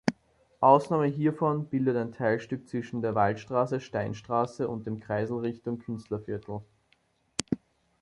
Ausnahme 0.61 1.05
hiervon 1.05 1.67
bildet 1.67 1.95
ein 1.95 2.11
Teilstück 2.11 2.67
zwischen 2.67 3.03
der 3.03 3.13
Waldstraße, 3.13 3.79
Steinstraße 3.79 4.67
und 4.67 4.87
dem 4.87 4.99
Kreisel 4.99 5.37
Richtung 5.37 5.77
Künstlerviertel. 5.77 6.61